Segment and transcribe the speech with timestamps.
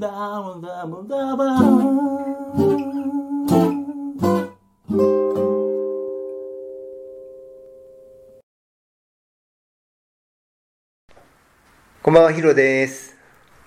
[0.00, 0.06] ダ
[0.40, 1.42] ブダブダブ
[12.00, 13.16] こんばんは、ヒロです。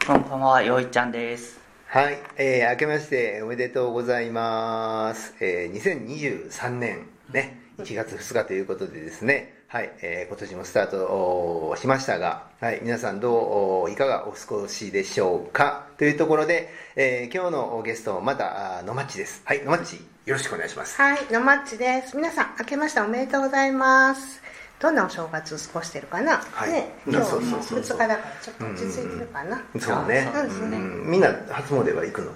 [0.08, 1.60] こんばんは、よいちゃんです。
[1.88, 5.36] はい、えー、明けましておめでとうございます。
[5.42, 6.08] えー、
[6.48, 15.86] 2023年ね、1月2日ということでですね、はい、えー、今年もスタートしましたが、はい、皆さんどう、おいかがお過ごしでしょうか？
[15.98, 19.42] というところで、えー、今日のゲスト、また、のまっちです。
[19.46, 19.94] はい、のまっち、
[20.26, 21.02] よろしくお願いします。
[21.02, 22.18] はい、のまっちです。
[22.18, 24.42] 皆さん、明けましておめでとうございます。
[24.82, 26.72] どんなお正月過ごしてるかな、はい。
[26.74, 30.30] ね、今日そうそうそう2日だからちょっと落ち着いてるかな、そうね。
[30.34, 32.32] そうですねんみんな初詣は行くの？
[32.32, 32.34] う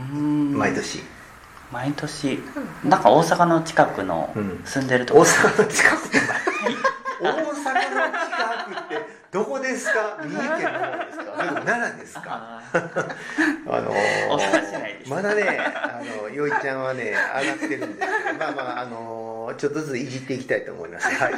[0.00, 0.58] ーん。
[0.58, 1.02] 毎年。
[1.72, 2.38] 毎年、
[2.82, 4.62] なんか大阪の近くのうん。
[4.66, 5.20] 住んでるとこ。
[5.20, 6.18] 大阪の近くって
[7.20, 7.74] 大阪の近
[8.64, 10.18] くってどこですか？
[10.22, 11.24] 三重県の方ですか？
[11.64, 12.22] 奈良ですか？
[12.26, 12.62] あ
[13.68, 15.08] あのー。
[15.08, 21.06] まだねあのよいちゃんはね上がってるんですけどまあまああのちょっとずついじっていきたいと思います。
[21.08, 21.34] はい。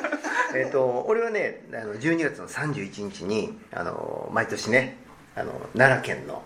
[0.56, 4.96] えっ、と俺はねあの12月の31日にあの毎年ね
[5.36, 6.42] あの奈良県の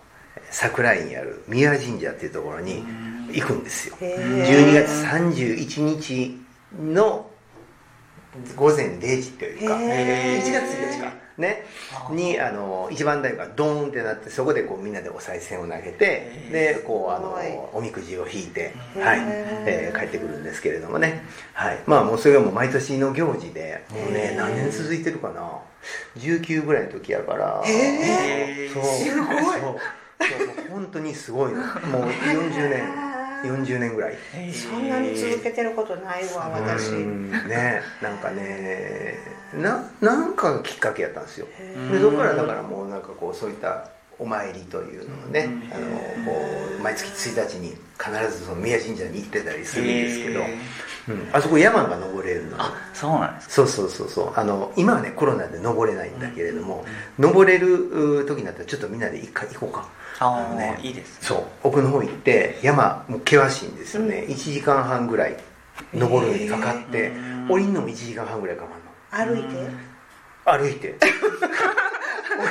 [0.50, 2.84] 桜井にある宮神社っていうところに
[3.32, 3.96] 行くんですよ。
[4.00, 4.44] へー。
[4.46, 6.38] 12月31日
[6.78, 7.30] の
[8.56, 11.64] 午前0時というかへー1月1日かね。
[12.10, 19.20] にあの一番台がドーンってなってそこでこうみんなでお賽銭を投げてでこうあのすおみくじを引いて、はい。
[19.66, 25.58] えー帰ってくるんですけれどもね、はい、まあもうそれがもう毎年の行事でもうね何年続いてるかな。
[26.16, 27.62] 19ぐらいの時やから。
[28.72, 28.84] そう。
[28.84, 29.36] すごい。
[29.36, 29.60] そう。
[29.60, 31.58] そうもう本当にすごいの。
[31.58, 31.68] もう
[32.10, 33.03] 40年
[33.44, 34.14] 40年ぐらい。
[34.52, 37.30] そんなに続けてることないわ私うん。
[37.30, 39.14] ねなんかね
[39.54, 41.46] ななんかがきっかけやったんですよ。
[41.58, 43.88] へでそこからだからもうなんかこうそういった
[44.18, 46.40] お参りというのをねあのこ
[46.78, 50.58] う毎月1日に必ずその宮神社に行ってたりするんですけど、へ
[51.08, 53.54] うん、あそこ山が登れるのあ、そうなんですか。
[53.54, 54.32] そうそうそうそう。
[54.34, 56.84] あの今はねコロナで登れないんだけれども、
[57.18, 59.88] 登れるう時になったらちょっとみんなで一回行こうか。
[60.20, 61.18] ああ、ねいいです。
[61.20, 61.44] そう。
[61.64, 65.36] 奥の方行って山もう険しいんですよね、1時間半ぐらい
[65.92, 67.48] 登るのにかかって、うん。
[67.50, 69.54] 降りるのも1時間半ぐらいかかる歩いて？
[69.54, 70.96] の歩いて。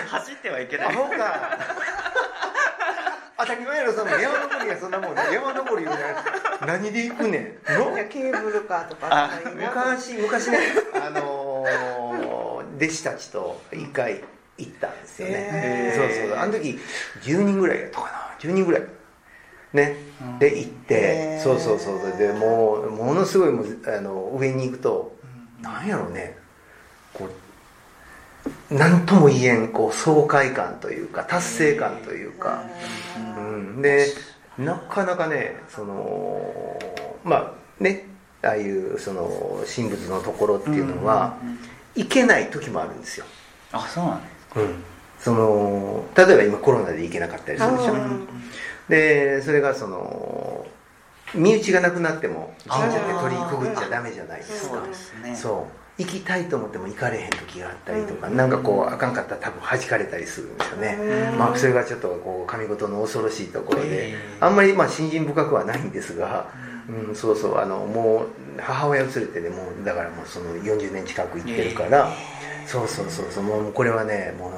[0.09, 0.87] 走ってはいけない。
[0.87, 1.15] アホか
[3.45, 5.21] 当たり前やろその山登りがそんなもんね。
[5.33, 7.37] 山登り言うな何で行くね
[7.67, 7.93] んの？
[7.93, 10.59] いやケーブルカーとかあ昔昔ね
[10.95, 14.23] あのー弟子たちと一回
[14.57, 15.33] 行ったんですよね。
[15.53, 16.79] へーそうそうあの時
[17.21, 18.35] 10人ぐらいやったかな。
[18.39, 18.81] 10人ぐらい。
[19.73, 19.95] ね。
[20.21, 20.39] うん。
[20.39, 25.15] で行ってそうそうそうでもうものすごいもうあの上に行くと
[25.61, 26.37] なんやろうね
[28.71, 32.63] 何とも言えんこう爽快感というか達成感というか、
[33.37, 34.07] うん、で
[34.57, 36.79] なかなかねその
[37.23, 38.05] まあね
[38.41, 41.37] ああいうその神仏のところっていうのは
[41.95, 43.25] 行けない時もあるんですよ、
[43.71, 44.59] あ、そうなんです。
[44.59, 44.83] うん、
[45.19, 47.93] その例えば今コロナで行けなかったりするでしょ。
[47.93, 48.27] うん
[48.89, 50.42] でそれがその
[51.33, 54.77] 身内がなくなっても神社って鳥居くぐっちゃダメじゃないですか。
[54.77, 55.35] そうですね。
[55.35, 55.83] そう。
[55.95, 60.97] 行きたいと思っても行かれへん時があったりとか、なんかこうあかんかったら多分弾かれたりするんですよね、
[61.31, 61.37] うん。
[61.37, 66.49] まあそれがちょっとこう神事の恐ろしいところで、あんまりまあ信心深くはないんですが、
[66.89, 68.25] うん、そうそうあのも
[68.57, 72.11] う母親を連れてでもうだからもうその40年近く行ってるから、
[72.65, 74.51] そうそうそうそうもうこれはねもう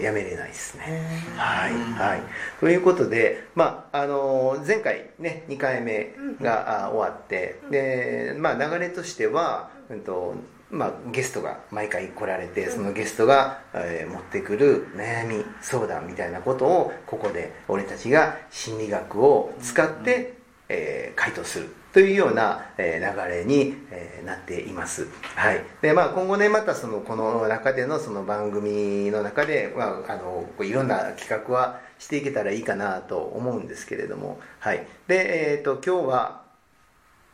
[0.00, 2.22] やめれないですね、はい、はい。
[2.60, 10.34] ということで、まあ、あの前回ね、2回目が、あ終わって、で、まあ、流れとしては、うんと、
[10.70, 20.34] まあ、ゲストが毎回来られてそのゲストが、えー持ってくる悩み相談みたいなことをここで俺たちが心理学を使って、
[20.68, 25.64] えー回答するというような、えー流れに、えーなっています、はい。
[25.80, 34.86] でまあ、今後ねまたそのこの中でのその番組の中で、まあ、あのこういろんな企画はしていけたらいいかなと思うんですけれども、はい。
[35.06, 36.42] でえー、と今日は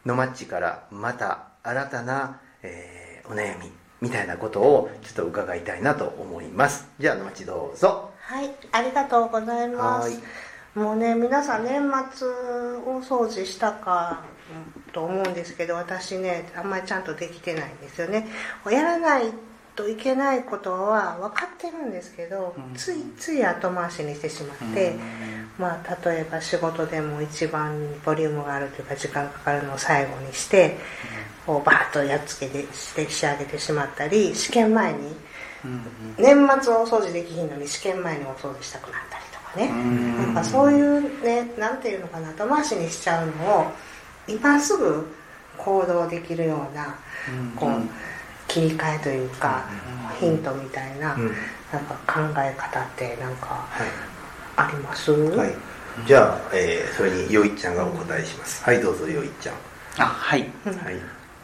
[0.06, 3.68] のまっちからまた新たな、えーお悩み
[4.00, 6.86] みたいなことをちょっと伺いたいなと思います。
[7.00, 8.12] じゃあのまっちどうぞ。
[8.20, 10.08] はい、ありがとうございます。
[10.08, 10.51] はい。
[10.74, 11.82] もうね、皆さん年
[12.14, 14.24] 末大掃除したか
[14.76, 18.26] うんと思うんですけど、私ね、あんまりちゃんとできてないんですよね。
[18.70, 19.24] やらない
[19.74, 22.74] といけないことは分かってるんですけど、うん。
[22.74, 24.94] ついつい後回しにしてしまって、
[25.58, 30.76] まあ、例えば仕事でも一番ボリュームがあるというか時間かかるのを最後にして、
[31.46, 35.14] こうバーッとやっつけてして仕上げてしまったり試験前に
[36.18, 39.21] 年末大掃除できひんのに試験前に大掃除したくなったり
[39.56, 39.68] ね、
[40.18, 43.66] なんかそういうねなんていうのかな後回しにしちゃうのを
[44.26, 45.06] 今すぐ
[45.58, 46.96] 行動できるような
[47.56, 47.70] こう
[48.48, 49.64] 切り替えというか
[50.18, 51.32] ヒントみたいなうん。
[51.72, 53.88] なんか考え方ってなんかはい。
[54.56, 55.54] あります、はい、
[56.06, 59.54] じゃあ、えーそれによいちゃんがお答えします、はいどうぞよいちゃん、
[59.98, 60.50] あはい。
[60.66, 60.76] うん。
[60.76, 60.96] はい。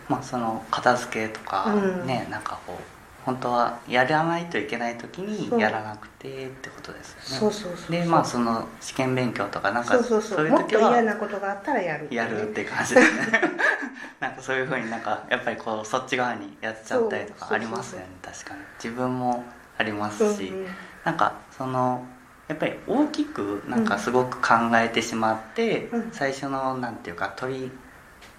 [0.08, 2.06] まあその片付けとかうん。
[2.06, 2.97] ね、なんかこう
[3.28, 7.22] 本当はやらないといけない時にやらなくてってことですよね。
[7.40, 13.42] そうそうそうでまあその試験勉強とかなんかそういうもっと時は嫌なことがあったらやるねやるって感じですね。
[14.18, 18.06] なんかそういうふうになんかやっぱりこうそっち側にやっちゃったりとかありますよね。
[18.22, 18.60] 確かに。
[18.82, 19.44] 自分も
[19.76, 20.66] ありますし、うんうん。
[21.04, 22.02] なんかその
[22.48, 26.10] やっぱり大きくなんかすごく考えてしまって、うん。
[26.12, 27.72] 最初のなんていうか取り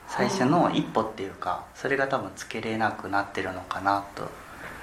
[0.09, 4.27] 最初の一歩っていうかそれが多分つけれなくなってるのかなと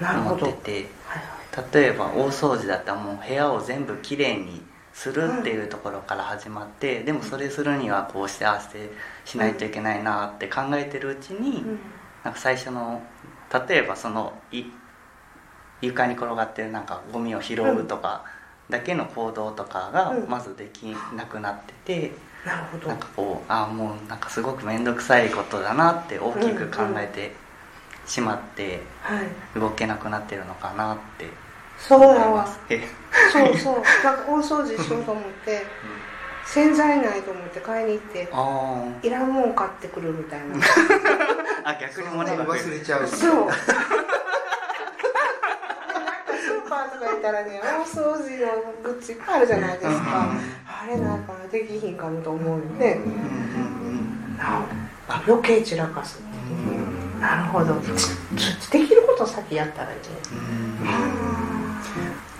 [0.01, 0.71] 思ってて
[1.05, 1.19] はい
[1.59, 1.73] はい。
[1.73, 4.61] 例えば大掃除だったらもう部屋を全部きれいに
[4.93, 8.89] するっていうところから始まって、でもそれするにはこうしてああして
[9.25, 11.79] しないといけないなって考えてるうちに、うん。
[12.23, 13.01] なんか最初の
[13.67, 14.63] 例えばそのい
[15.81, 18.25] 床に転がってるなんかゴミを拾うとか
[18.69, 20.27] だけの行動とかがうん。
[20.27, 20.83] まずでき
[21.15, 22.11] なくなってて、
[22.45, 22.87] なるほど。
[22.87, 27.35] なんかこうああもうなんかすごく面倒くさいことだなって大きく考えて
[28.07, 29.59] しまってはい。
[29.59, 31.27] 動けなくなってるのかなって。
[31.77, 32.59] そう思いやわます。
[32.69, 32.81] え
[33.31, 33.75] そうそう。
[34.03, 35.63] なんか大掃除しようと思って
[36.45, 40.55] 洗剤ないと思って買いに行ってあいらんもん買ってくるみたいな。
[40.55, 40.59] ー
[41.65, 43.07] あ逆に物が増えるれちゃう。
[43.07, 43.35] そう。
[43.35, 50.31] なんかスーパーとか行ったらね大掃除のグッズいっぱいあるじゃないですか。
[50.65, 52.99] あれなんかできひんかもと思うよね。
[54.39, 54.63] あ
[55.09, 56.21] あ余計散らかす
[57.19, 57.75] なるほど。
[58.59, 60.05] つできることを先やったらいいね。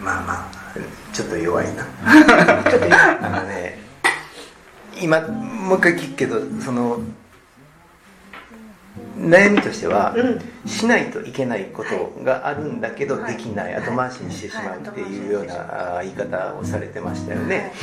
[0.02, 0.52] まあまあ
[1.12, 1.84] ちょっと弱いな。
[1.84, 2.86] ちょっと
[3.26, 3.80] あのね
[5.02, 7.00] 今もう一回聞くけどその
[9.18, 10.40] 悩みとしては、うん。
[10.70, 13.36] しないといけないことがあるんだけど、はい。
[13.36, 13.76] できない。
[13.76, 17.74] 後回しにしてしまうっていうような言い方をされてましたよね、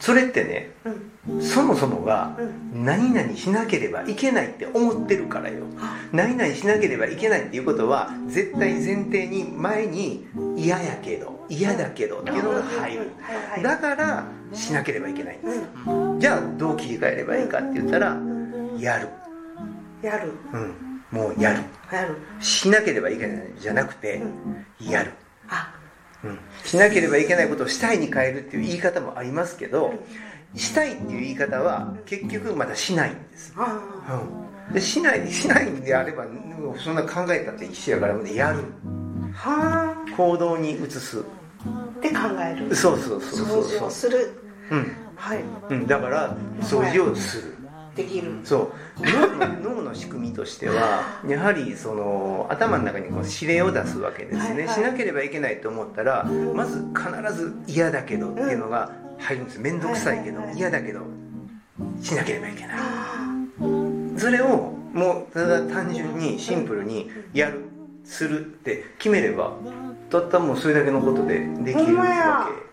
[0.00, 1.42] それってねうん。
[1.42, 5.64] そもそもがう何々しなければいけないって思ってるからよ。
[6.12, 10.26] 何々しなければいけないっていうことは絶対前提に前に
[10.56, 13.10] 嫌やけど嫌だけどっていうのが入る。
[13.62, 15.60] だからしなければいけないんです。
[16.18, 18.16] じゃあどう切り替えればいいかって言ったら
[18.78, 19.08] やる。
[20.02, 20.32] やる。
[20.52, 20.74] うん。
[21.10, 21.62] もうやる。
[21.92, 22.16] やる。
[22.40, 23.52] しなければいけない。
[23.58, 24.22] じゃなくて
[24.80, 25.12] やる。
[25.12, 25.23] あ
[26.24, 26.38] うん。
[26.64, 29.94] しなければいけないことをしたいに変えるっていう言い方もありますけど
[30.56, 33.52] したいっていう言い方は結局まだしないんです。
[33.56, 33.80] あ
[34.68, 34.74] うん。
[34.74, 36.24] でしないしないんであれば
[36.82, 38.64] そんな考えたって一緒やからやる。
[39.34, 41.24] は行動に移す。
[41.66, 42.74] あで考える。
[42.74, 43.62] そうそうそうそう。
[43.62, 44.40] 掃除をする。
[44.70, 45.44] うん、はい。
[45.70, 47.54] うん、だから掃除をする
[47.94, 48.32] できる。
[48.44, 49.02] そう。
[49.62, 56.24] 脳 の仕組みとしてはやはりその頭の中にこう指令を出すわけですね、しなければいけないと思ったら
[56.54, 59.60] まず必ず嫌だけどっていうのが入るんです。
[59.60, 61.00] 面倒くさいけど嫌だけど
[62.00, 62.76] しなければいけない。
[64.16, 67.64] それをもうただ単純にシンプルにやる
[68.04, 69.54] するって決めれば
[70.10, 72.63] たったもうそれだけのことでできるわけ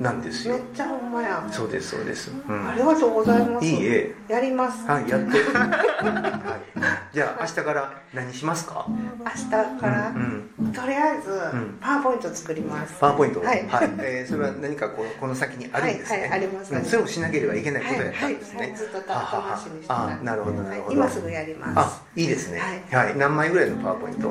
[0.00, 0.54] なんですよ。
[0.54, 1.46] めっちゃほんまや。
[1.52, 2.68] そうですそうです、うん。
[2.68, 3.66] ありがとうございます。
[3.66, 4.14] いいえ。
[4.28, 4.84] やります。
[4.86, 5.38] はいやって。
[6.02, 7.14] はい。
[7.14, 8.86] じゃあ明日から何しますか？
[8.88, 8.94] 明
[9.30, 11.78] 日から、うんとりあえず、ん。
[11.80, 12.94] パワーポイント作ります。
[12.98, 13.40] パワーポイント。
[13.40, 13.64] はい。
[13.98, 16.74] えーそれは何かこうこの先にあるんですね、はいはいあります。
[16.74, 16.84] うん。
[16.84, 21.72] それをしなければいけないことやったはいんですね、はいずっと後回しにしてたああなるほどなるほど、今すぐやります。
[21.78, 22.60] あいいですね。
[22.90, 24.28] はい、何枚ぐらいのパワーポイント？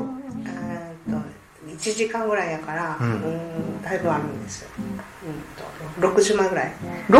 [0.47, 1.33] えーっと
[1.65, 4.69] 1時間ぐらいやから、ううんん、だいぶあるんですよ、
[5.25, 6.73] うんと、60枚ぐらい。
[7.09, 7.17] うん。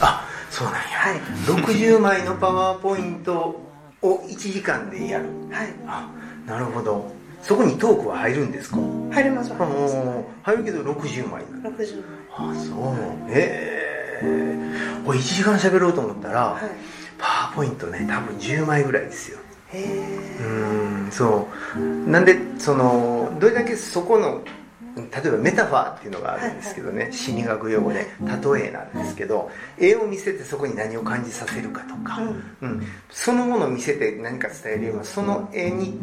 [0.00, 1.20] あそうなんや、はい。
[1.46, 3.60] 60枚のパワーポイント
[4.02, 5.24] を1時間でやる。
[5.50, 5.74] はい。
[5.86, 6.08] あ
[6.46, 7.12] なるほど。
[7.42, 8.76] そこにトークは入るんですか？
[8.76, 9.52] 入ります。
[9.52, 11.42] あ入りますの入るけど60枚。
[11.62, 12.02] なの60
[12.36, 13.30] あそう。
[13.30, 13.32] へ
[14.22, 14.22] え。
[15.04, 16.62] これ1時間喋ろうと思ったら、枚はい。
[17.18, 19.38] パワーポイントね多分10枚ぐらいですよ。
[19.72, 20.38] へえ。
[20.40, 21.78] うーんそう。
[22.10, 24.42] なんでそのどれだけそこの
[24.96, 32.20] 例えばメタファーっていうのがあるんですけどね、心理学用語で例えなんですけど絵を見せてそこに何を感じさせるかとか、
[32.62, 32.86] うん。
[33.10, 35.98] そのものを見せて何か伝えるよりもその絵に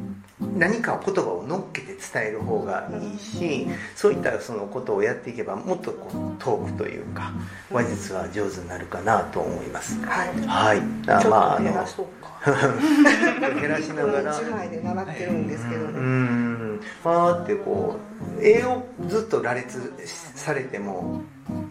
[0.57, 7.31] 何か言葉を乗っけて伝える方がいいしそういったそのことをやっていけばもっとこうトークというか
[7.69, 10.01] 話術は上手になるかなと思います。
[10.03, 10.29] はい。
[10.48, 10.81] はい、
[11.29, 12.20] まああのと
[13.62, 14.33] 減らしながら。
[14.33, 16.79] 1枚で習ってるんですけどうねん。
[17.03, 18.00] パーってこ
[18.39, 19.93] う絵をずっと羅列
[20.36, 21.21] されても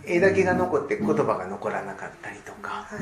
[0.05, 3.01] 絵だけが残って言葉が残らなかったりとかはい。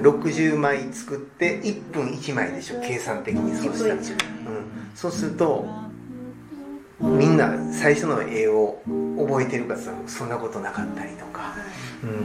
[0.00, 5.66] 60枚作って1分1枚でしょ計算的にそうしたら、1分1うん、そうすると
[7.00, 8.78] みんな最初の絵を
[9.18, 11.54] 覚えてるかそそんなことなかったりとか、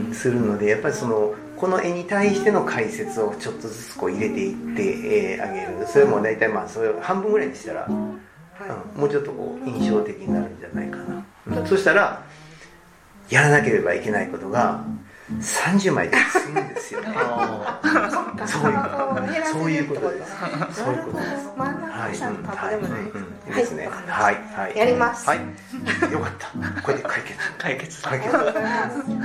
[0.08, 5.86] うん、するのでやっぱりそのこの絵に対しての解説をちょっとずつこう入れていって、えーあげる。
[5.86, 8.20] それも大体まあそれを半分ぐらいにしたら、うん、
[9.00, 12.24] もうちょっとこう印象的になるんじゃないかな、うんそしたら
[13.30, 14.84] やらなければいけないことが
[15.28, 17.08] 30枚で済むんですよね。
[18.46, 19.50] そういうこと。
[19.52, 20.10] そういうこと。
[20.10, 20.32] です。
[20.82, 21.50] そういうことです。
[21.56, 23.00] 真ん中はい、下のパパでもない
[24.06, 24.76] はい、はい。
[24.76, 25.28] やります。
[25.28, 25.38] はい。
[26.12, 26.48] よかった。
[26.82, 27.38] これで解決。
[27.58, 28.02] 解決。
[28.02, 28.30] 解決。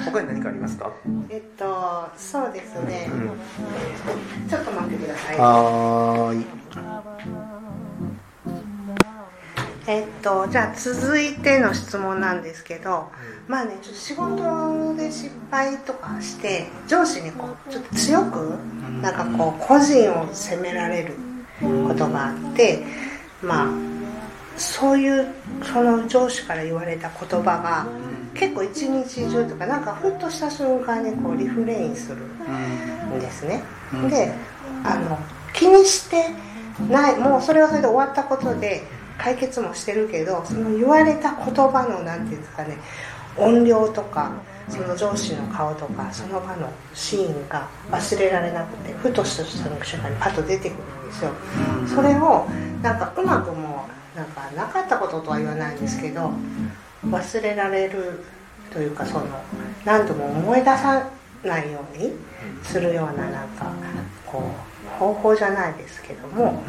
[0.05, 0.91] 他に何かありますか？
[1.29, 4.49] えっとそうですね、うん。
[4.49, 5.37] ちょっと待ってください。
[5.37, 6.45] はーい。
[9.91, 13.09] えっとじゃあ続いての質問なんですけど、
[13.49, 18.57] まあねちょっと仕事で失敗とかして上司にこうちょっと強く
[19.01, 21.13] なんかこう個人を責められる
[21.59, 22.83] ことがあって
[23.43, 23.67] まあ
[24.55, 25.27] そういう
[25.61, 27.85] その上司から言われた言葉が
[28.33, 33.61] 結構一日中とかなんかふっとした瞬間にこうリフレインするんですね、
[33.93, 34.09] うん。
[34.09, 34.33] で
[34.85, 35.19] あの
[35.53, 36.27] 気にして
[36.89, 38.83] ないもうそれはそれで終わったことで
[39.21, 42.77] 解決もしてるけどその言われた言葉のなんていうんですかね
[43.37, 44.31] 音量とか
[44.67, 51.31] その上司の顔とかその場のシーンが忘れられなくてふとした瞬間にパッと出てくるんですよ。
[51.87, 52.47] それを
[52.81, 53.85] なんかうまくも
[54.15, 56.31] うなんかなかったこととは言わないんですけど
[57.05, 58.23] 忘れられる
[58.73, 59.25] というかその
[59.85, 61.07] 何度も思い出さ
[61.43, 62.13] ないように
[62.63, 63.71] するようななんか
[64.25, 64.43] こ
[64.85, 66.63] う方法じゃないですけども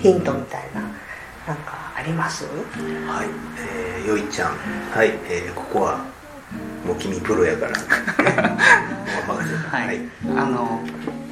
[0.00, 1.77] ヒントみたいななんかあ
[2.08, 2.44] ります？
[2.44, 3.28] はい。
[3.58, 4.56] えー、よいちゃん。
[4.90, 5.08] はい。
[5.28, 6.04] えー、ここは。
[6.84, 7.72] もう君プロやから。
[7.72, 10.00] もう任せてはい、
[10.36, 10.80] あの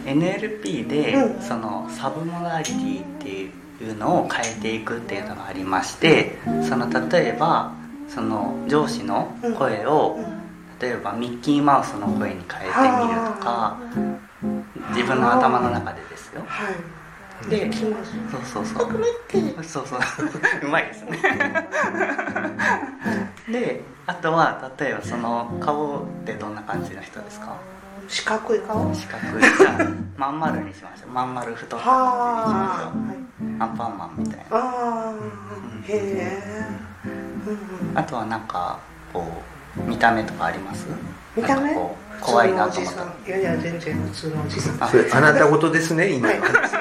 [0.05, 3.29] NLP で、うんそのサブモダリティって
[3.85, 7.73] いうのを変えていくっていうのがありましてその例えば
[8.09, 10.17] その上司の声を、
[10.81, 13.79] 例えばミッキーマウスの声に変えてみるとか
[14.91, 16.75] 自分の頭の中でですよはい
[17.49, 18.63] でそうそう。
[18.63, 18.89] そうそうそう
[20.63, 21.19] うまいですね。
[23.51, 27.57] であとは例えばその顔ってどんな感じの人ですか？
[28.09, 28.93] 四角い顔？
[28.95, 29.43] 四角い。
[29.43, 31.11] じゃあまん丸にしましょう。
[31.11, 32.13] まん丸太った感は
[32.47, 34.45] じにしましょうアンパンマンみたいな。
[34.51, 35.93] ああー。
[35.93, 36.33] へえ
[37.05, 37.11] うん
[37.91, 37.99] うん。
[37.99, 38.79] あとはなんか
[39.13, 39.25] こ
[39.79, 40.87] う見た目とかあります？
[41.37, 41.63] 見た目？
[41.63, 43.05] なんかこう怖いなと思った。
[43.05, 44.85] 普通のおじさんいやいや全然普通のおじさん。
[44.85, 46.13] あそれあなた事ですね。
[46.13, 46.77] 今の話。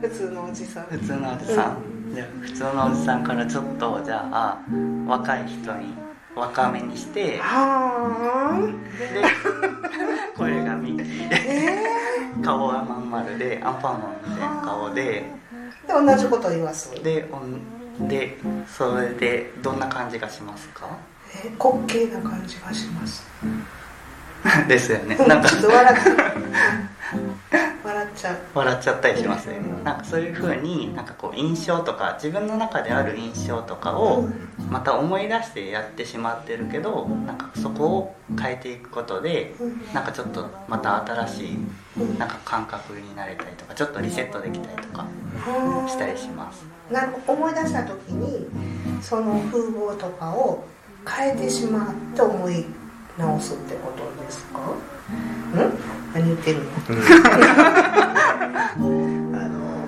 [0.00, 0.84] 普通のおじさん。
[0.84, 1.78] 普通のおじさん、
[2.14, 4.58] じゃあ普通のおじさんからちょっとじゃあ
[5.06, 5.94] 若い人に
[6.36, 8.58] 若めにしては
[8.98, 9.22] で
[10.36, 11.28] 声がミッキー？
[11.28, 11.40] で
[12.42, 15.24] 顔がまん丸でアンパンマンみたいな顔で。
[15.88, 16.94] あで同じこと言います。
[17.02, 17.60] でおん
[18.00, 20.86] でそれでどんな感じがしますか？
[21.44, 23.24] え滑稽な感じがします
[24.68, 25.16] ですよね。
[25.18, 25.48] うんなんか。
[25.48, 25.68] ちょっと
[27.84, 28.36] 笑っちゃう。
[28.54, 29.60] 笑っちゃったりしますね。
[29.84, 34.28] なんかそういうふうになんかこう印象とか自分の中である印象とかを
[34.70, 39.54] また思い出してやってしまってるけどなんかそこを変えていくことで
[39.92, 41.58] なんかちょっとまた新しい
[42.18, 45.06] なんか感覚になれたりとかちょっとリセットできたりとか
[45.86, 46.64] したりします。
[46.90, 48.48] なるほど思い出した時に
[49.02, 50.64] その風貌とかを
[51.06, 52.64] 変えてしまって思い
[53.18, 54.60] 直すってことですか？
[54.60, 54.74] ん。
[56.14, 56.70] 何言ってるの？
[59.38, 59.86] あの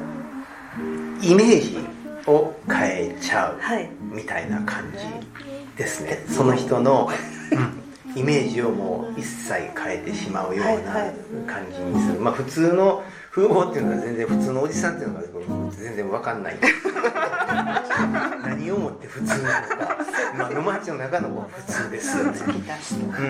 [1.22, 1.78] イメージ
[2.26, 3.88] を変えちゃうはい。
[4.00, 4.98] みたいな感じ
[5.76, 6.24] ですね。
[6.28, 7.08] その人の、
[7.52, 7.82] うん。
[8.14, 11.14] イメージをもう一切変えてしまうようなはいはい。
[11.46, 13.02] 感じにする、まあ普通の
[13.36, 15.22] 風貌っていうのは全然普通のおじさんっていうのが
[15.76, 16.56] 全然わかんない。
[18.42, 19.98] 何をもって普通なのか、
[20.38, 22.38] まあ、野町の中の子は普通ですよね。
[23.18, 23.24] うん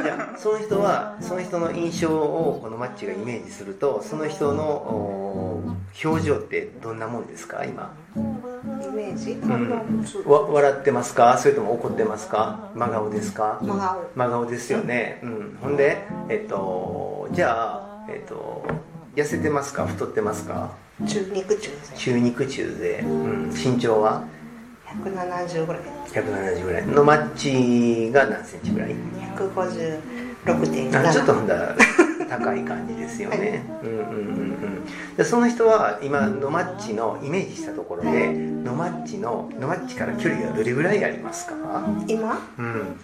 [0.00, 5.62] ん、いやその人はその人の印象をこのマッチがイメージするとその人のお
[6.02, 8.18] 表情ってどんなもんですか今、イ
[8.94, 9.70] メージ、うん、
[10.24, 11.36] わ笑ってますか？
[11.36, 12.70] それとも怒ってますか？
[12.74, 13.58] 真顔ですか？
[13.60, 14.10] 真顔。
[14.14, 18.64] 真顔ですよね、うん、ほんでえっとじゃあえっと
[19.14, 19.86] 痩せてますか？
[19.86, 20.70] 太ってますか？
[21.06, 21.84] 中肉中で。
[21.84, 24.24] すね中肉中で、うん、身長は
[25.04, 25.82] ？170ぐらい。
[26.08, 26.86] 170ぐらい。
[26.86, 28.94] のマッチが何センチぐらい
[29.36, 31.76] ？156.7あちょっとほんだら
[32.28, 34.84] 高い感じですよね、うんうんうんうん。
[35.16, 41.54] でその人は今ノマッチのイメージしたところでノマッチのノマッチから距離がどれぐらいありますか？
[42.08, 42.38] 今？
[42.58, 42.96] うん。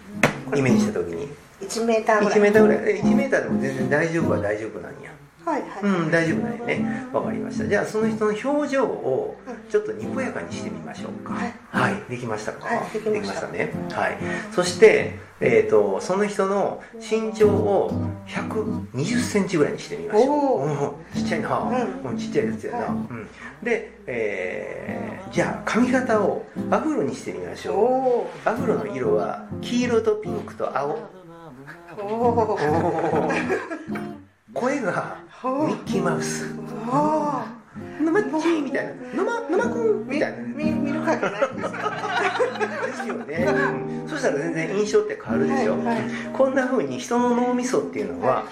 [0.57, 1.27] イメージした時に。
[1.61, 2.39] 1メーターぐらい。
[2.39, 2.77] 1メーターぐらい。
[2.97, 5.11] え1メーターでも全然大丈夫は大丈夫なんや
[5.49, 7.07] はいはい、うん大丈夫なんやね。
[7.11, 7.67] わかりました。
[7.67, 9.35] じゃあその人の表情を
[9.69, 11.33] ちょっとにこやかにしてみましょうか。
[11.33, 11.53] はい。
[11.71, 13.47] はい、できましたか、はいできました。
[13.47, 13.73] ね。
[13.91, 14.17] はい。
[14.51, 17.91] そして、えー、とその人の身長を
[18.27, 20.27] 120センチぐらいにしてみましょう。
[20.27, 21.57] おおーちっちゃいな、
[22.03, 22.11] うん。
[22.11, 22.87] うん、ちっちゃいやつやな、はい。
[22.89, 23.27] うん、
[23.63, 30.97] で、えーじゃあ髪型をアフロにしてみましおょおうアフロの色は黄色とピンクと青。
[30.97, 32.03] ー。
[32.03, 34.19] おー。
[34.53, 36.53] 声がミッキーマウス。
[36.91, 39.23] おのまっちーみたいな。
[39.23, 40.37] のまのまくんみ見たいな。
[40.43, 41.91] 見見る限りないんですか
[42.87, 43.47] ですよね、
[44.03, 44.09] うん。
[44.09, 46.01] そしたら全然印象って変わるでしょ、はいはい。
[46.33, 48.43] こんな風に人の脳みそっていうのは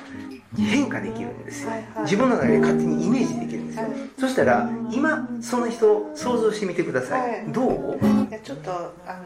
[0.55, 2.03] 変化できるんですよ、はいはい。
[2.03, 3.91] 自分の中で勝手にイメージできるんですよ、はい。
[4.17, 7.51] そしたら今その人を想像してみてください、はい。
[7.51, 7.99] どう？
[8.29, 8.71] いやちょっと
[9.05, 9.19] あ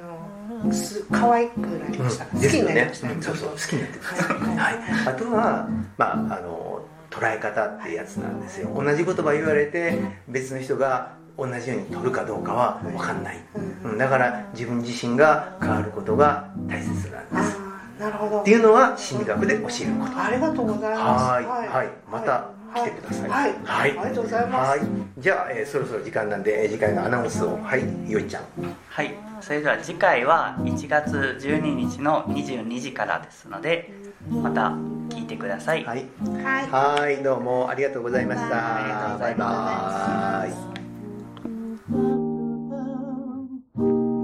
[0.64, 2.70] のす可愛くなりました、好きですよね。
[2.70, 3.50] になりました、うんそうそう。
[3.50, 4.38] 好きになってください。
[4.38, 6.71] はい、あとはまああの
[7.12, 8.70] 捉え方ってやつなんですよ。
[8.74, 13.40] 同じ言葉言われて別の人が同じように取るかどうかは分かんない、
[13.84, 13.98] うん。
[13.98, 17.60] だから自分自身が変わることが大切なんです。
[18.00, 18.42] なるほど。
[18.42, 19.68] っていうのは心理学で教える
[20.00, 20.24] こと。
[20.24, 21.24] ありがとうございます。
[21.24, 21.46] はい。
[21.46, 21.90] はい。
[22.10, 23.30] また来てください。
[23.30, 23.92] はい、はい。
[23.92, 24.80] ありがとうございます、はい。
[25.20, 27.60] じゃあ、えーそろそろ時間なんでえー次回のアナウンスを。
[27.62, 28.12] はい。
[28.12, 28.44] よいちゃん。
[28.90, 29.14] はい。
[29.42, 33.92] それでは次回は1月12日の22時からですので
[34.30, 34.70] また
[35.10, 36.06] 聞いてください、はい。
[36.44, 36.68] はい。
[36.68, 38.76] はいどうもありがとうございました。
[38.78, 40.52] ありがとうございバイバイ。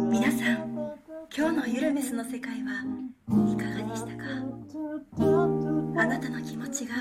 [0.10, 0.57] 皆さん
[1.36, 2.83] 今日のゆるメスの世界は
[3.51, 4.23] いかがでしたか？
[5.99, 6.93] あなたの気持ちが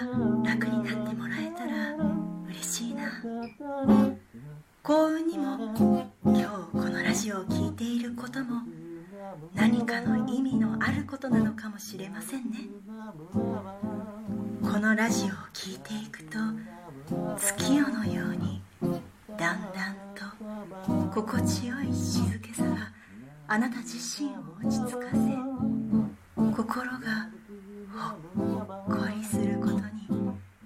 [24.63, 25.19] 落ち着かせ
[26.57, 26.99] 心が
[27.95, 29.83] ほっこりすることに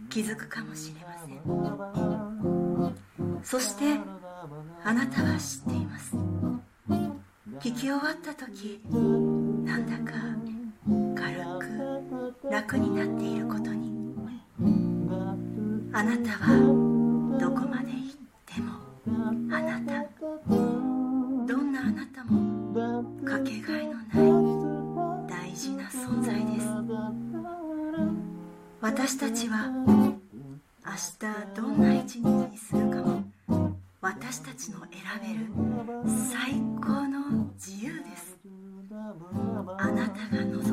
[0.08, 1.40] 気づくかもしれません。
[3.42, 3.98] そして
[4.84, 6.16] あなたは知っています。
[7.60, 8.80] 聞き終わった時
[9.64, 10.18] なんだか
[11.14, 14.14] 軽く楽になっていることに
[15.92, 18.72] あなたはどこまで行っても
[19.54, 20.09] あなた
[23.50, 23.94] けがえの
[25.26, 26.68] ない大事な存在です。
[28.80, 29.66] 私たちは
[30.86, 33.24] 明日どんな一日にするかも。
[34.00, 35.50] 私たちの選べる
[36.30, 38.38] 最高の自由です。
[39.78, 40.69] あなたが望